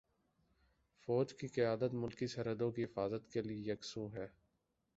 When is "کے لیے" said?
3.31-3.71